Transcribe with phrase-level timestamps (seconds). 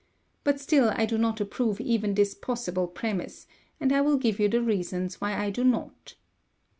[0.43, 3.45] But still I do not approve even this possible promise;
[3.79, 6.15] and I will give you the reasons why I do not.